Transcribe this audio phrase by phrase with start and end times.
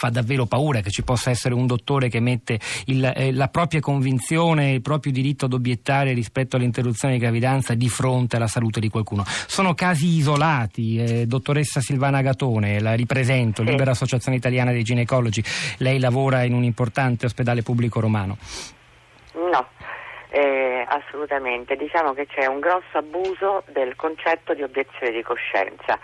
[0.00, 3.80] fa davvero paura che ci possa essere un dottore che mette il, eh, la propria
[3.80, 8.88] convinzione, il proprio diritto ad obiettare rispetto all'interruzione di gravidanza di fronte alla salute di
[8.88, 9.24] qualcuno.
[9.26, 13.62] Sono casi isolati, eh, dottoressa Silvana Gatone, la ripresento.
[13.62, 15.44] Libera Associazione Italiana dei Ginecologi,
[15.80, 18.38] lei lavora in un importante ospedale pubblico romano.
[19.34, 19.68] No.
[20.30, 25.98] Eh, assolutamente, diciamo che c'è un grosso abuso del concetto di obiezione di coscienza.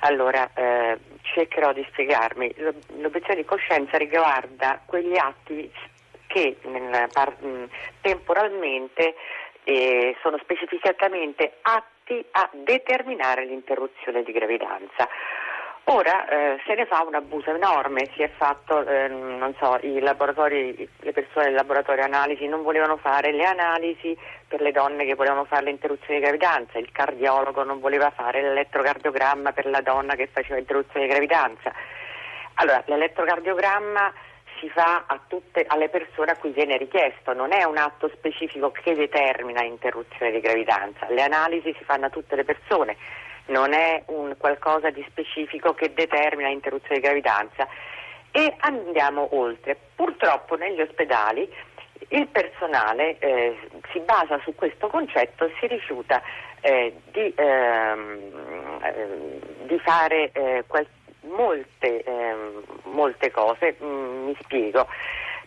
[0.00, 2.54] Allora, eh, cercherò di spiegarmi.
[2.98, 5.70] L'obiezione di coscienza riguarda quegli atti
[6.28, 7.34] che nel, par,
[8.00, 9.14] temporalmente
[9.64, 15.08] eh, sono specificatamente atti a determinare l'interruzione di gravidanza.
[15.90, 21.12] Ora eh, se ne fa un abuso enorme, si è fatto, eh, non so, le
[21.14, 24.14] persone del laboratorio analisi non volevano fare le analisi
[24.46, 29.52] per le donne che volevano fare l'interruzione di gravidanza, il cardiologo non voleva fare l'elettrocardiogramma
[29.52, 31.72] per la donna che faceva l'interruzione di gravidanza.
[32.56, 34.12] Allora, l'elettrocardiogramma
[34.60, 38.94] si fa tutte, alle persone a cui viene richiesto, non è un atto specifico che
[38.94, 42.94] determina l'interruzione di gravidanza, le analisi si fanno a tutte le persone
[43.48, 47.66] non è un qualcosa di specifico che determina l'interruzione di gravidanza.
[48.30, 49.76] E andiamo oltre.
[49.94, 51.50] Purtroppo negli ospedali
[52.08, 53.58] il personale eh,
[53.92, 56.22] si basa su questo concetto e si rifiuta
[56.60, 60.86] eh, di, ehm, eh, di, fare eh, qual-
[61.22, 63.76] molte, ehm, molte, cose.
[63.82, 64.86] Mm, mi spiego.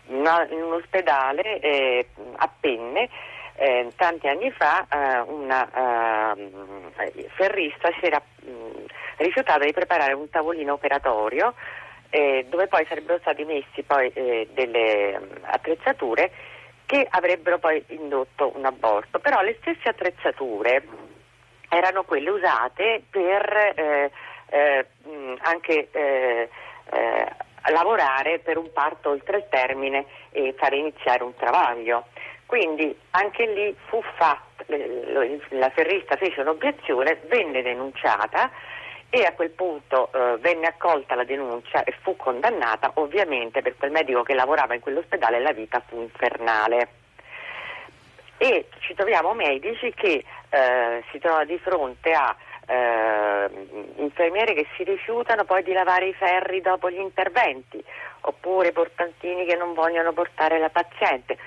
[0.08, 3.10] in un ospedale eh, a Penne
[3.56, 6.36] eh, tanti anni fa eh, una
[6.98, 8.86] eh, ferrista si era mh,
[9.18, 11.54] rifiutata di preparare un tavolino operatorio
[12.10, 16.32] eh, dove poi sarebbero stati messi poi eh, delle attrezzature
[16.86, 20.84] che avrebbero poi indotto un aborto, però le stesse attrezzature
[21.70, 25.88] erano quelle usate per eh, mh, anche
[27.70, 32.08] lavorare per un parto oltre il termine e fare iniziare un travaglio.
[32.52, 34.66] Quindi anche lì fu fatta,
[35.52, 38.52] la ferrista fece un'obiezione, venne denunciata
[39.09, 43.92] e a quel punto eh, venne accolta la denuncia e fu condannata, ovviamente per quel
[43.92, 46.90] medico che lavorava in quell'ospedale la vita fu infernale.
[48.38, 52.36] E ci troviamo medici che eh, si trovano di fronte a
[52.68, 53.50] eh,
[53.96, 57.81] infermieri che si rifiutano poi di lavare i ferri dopo gli interventi,
[58.20, 61.38] oppure portantini che non vogliono portare la paziente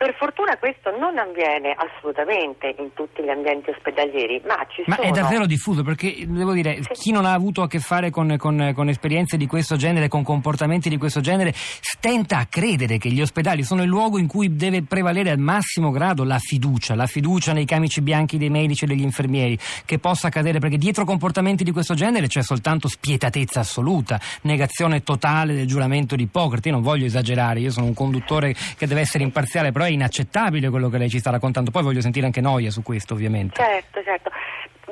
[0.00, 5.06] per fortuna questo non avviene assolutamente in tutti gli ambienti ospedalieri, ma ci ma sono...
[5.06, 6.92] è davvero diffuso perché, devo dire, sì.
[6.92, 10.22] chi non ha avuto a che fare con, con, con, esperienze di questo genere, con
[10.22, 14.56] comportamenti di questo genere, stenta a credere che gli ospedali sono il luogo in cui
[14.56, 18.86] deve prevalere al massimo grado la fiducia, la fiducia nei camici bianchi dei medici e
[18.86, 24.18] degli infermieri, che possa accadere perché dietro comportamenti di questo genere c'è soltanto spietatezza assoluta,
[24.44, 26.68] negazione totale del giuramento di Ippocrate.
[26.68, 30.88] Io non voglio esagerare, io sono un conduttore che deve essere imparziale, però inaccettabile quello
[30.88, 31.70] che lei ci sta raccontando.
[31.70, 33.54] Poi voglio sentire anche Noia su questo, ovviamente.
[33.56, 34.30] Certo, certo.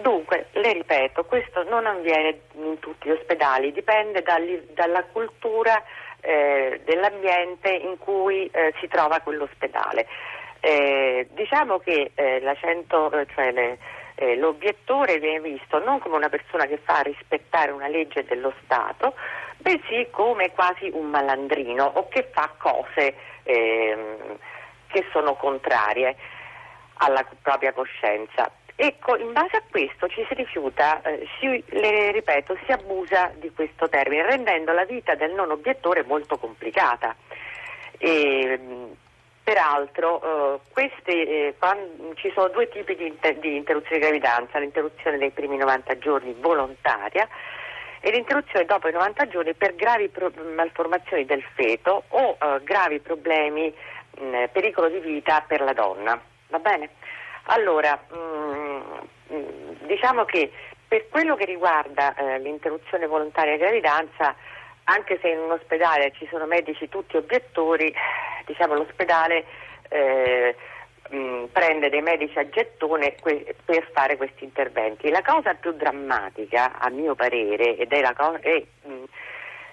[0.01, 4.23] Dunque, le ripeto, questo non avviene in tutti gli ospedali, dipende
[4.75, 5.83] dalla cultura
[6.21, 10.07] eh, dell'ambiente in cui eh, si trova quell'ospedale.
[10.61, 13.79] Eh, diciamo che eh, 100, cioè le,
[14.17, 19.15] eh, l'obiettore viene visto non come una persona che fa rispettare una legge dello Stato,
[19.59, 23.15] bensì come quasi un malandrino o che fa cose
[23.45, 24.37] ehm,
[24.89, 26.17] che sono contrarie
[26.95, 28.51] alla propria coscienza.
[28.81, 33.51] Ecco, in base a questo ci si rifiuta, eh, si, le ripeto, si abusa di
[33.53, 37.17] questo termine, rendendo la vita del non obiettore molto complicata.
[37.99, 38.61] E,
[39.43, 44.59] peraltro, eh, queste, eh, quando, ci sono due tipi di, inter- di interruzione di gravidanza,
[44.61, 47.27] l'interruzione dei primi 90 giorni volontaria
[48.01, 53.01] e l'interruzione dopo i 90 giorni per gravi pro- malformazioni del feto o eh, gravi
[53.01, 53.75] problemi
[54.19, 56.21] mh, mm, pericolo di vita per la donna.
[56.49, 56.91] Va bene?
[57.45, 58.81] Allora, mm,
[59.33, 60.51] mm, diciamo che
[60.87, 64.35] per quello che riguarda eh, l'interruzione volontaria di gravidanza,
[64.85, 67.95] anche se in un ospedale ci sono medici tutti obiettori,
[68.47, 69.45] diciamo l'ospedale
[69.91, 70.57] eh,
[71.11, 75.11] mh, prende dei medici a gettone per fare questi interventi.
[75.11, 78.39] La cosa più drammatica, a mio parere, ed è la cosa.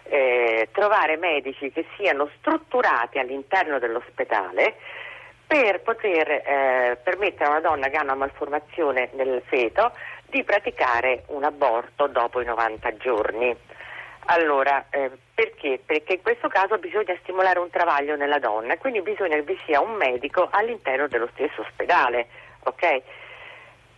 [0.08, 4.76] Eh, trovare medici che siano strutturati all'interno dell'ospedale
[5.48, 9.92] per poter eh, permettere a una donna che ha una malformazione nel feto
[10.28, 13.56] di praticare un aborto dopo i 90 giorni.
[14.28, 15.80] Allora, eh, perché?
[15.86, 19.82] Perché in questo caso bisogna stimolare un travaglio nella donna quindi bisogna che vi sia
[19.82, 22.28] un medico all'interno dello stesso ospedale,
[22.64, 23.02] ok?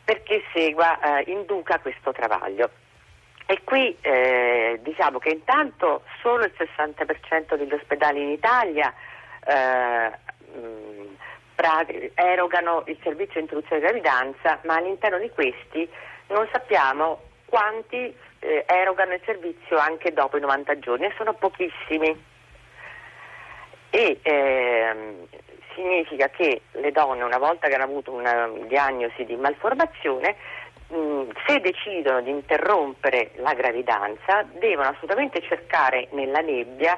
[0.03, 2.69] Perché segua, eh, induca questo travaglio.
[3.49, 8.93] E qui eh, diciamo che intanto solo il 60% degli ospedali in Italia
[9.45, 10.11] eh,
[10.53, 11.15] mh,
[12.13, 15.89] erogano il servizio di interruzione di gravidanza, ma all'interno di questi
[16.27, 22.35] non sappiamo quanti eh, erogano il servizio anche dopo i 90 giorni e sono pochissimi.
[23.89, 25.25] E ehm,
[25.73, 30.35] significa che le donne, una volta che hanno avuto una diagnosi di malformazione,
[31.45, 36.97] se decidono di interrompere la gravidanza, devono assolutamente cercare nella nebbia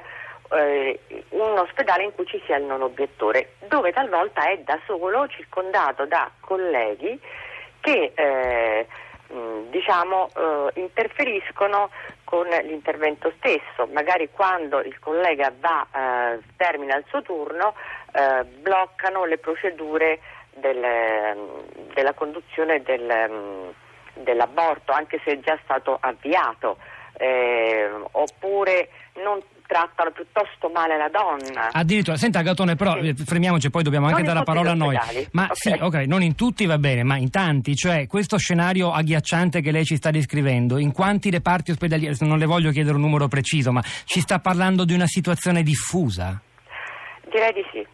[0.52, 0.98] eh,
[1.30, 6.06] un ospedale in cui ci sia il non obiettore, dove talvolta è da solo, circondato
[6.06, 7.20] da colleghi
[7.80, 8.86] che eh,
[9.70, 11.90] diciamo, eh, interferiscono
[12.24, 13.88] con l'intervento stesso.
[13.92, 17.74] Magari quando il collega va, eh, termina il suo turno,
[18.12, 20.20] eh, bloccano le procedure
[20.60, 20.80] del,
[21.94, 23.72] della conduzione del,
[24.14, 26.76] dell'aborto, anche se è già stato avviato,
[27.16, 28.88] eh, oppure
[29.22, 31.68] non trattano piuttosto male la donna.
[31.70, 33.08] Addirittura, senta Gatone, però sì.
[33.08, 34.98] Eh, fermiamoci, poi dobbiamo anche dare la parola a noi.
[35.30, 35.54] Ma okay.
[35.54, 39.70] sì, ok, non in tutti va bene, ma in tanti, cioè questo scenario agghiacciante che
[39.70, 43.70] lei ci sta descrivendo, in quanti reparti ospedalieri, non le voglio chiedere un numero preciso,
[43.70, 46.40] ma ci sta parlando di una situazione diffusa?
[47.30, 47.86] Direi di sì.